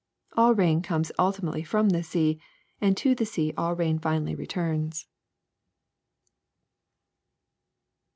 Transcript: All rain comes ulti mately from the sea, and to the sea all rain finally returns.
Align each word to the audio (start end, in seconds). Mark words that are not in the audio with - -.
All 0.33 0.55
rain 0.55 0.81
comes 0.81 1.11
ulti 1.19 1.41
mately 1.41 1.63
from 1.63 1.89
the 1.89 2.01
sea, 2.01 2.41
and 2.81 2.97
to 2.97 3.13
the 3.13 3.23
sea 3.23 3.53
all 3.55 3.75
rain 3.75 3.99
finally 3.99 4.33
returns. 4.33 5.05